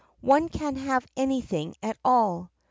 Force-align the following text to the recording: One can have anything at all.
One 0.21 0.49
can 0.49 0.77
have 0.77 1.05
anything 1.15 1.75
at 1.83 1.95
all. 2.03 2.49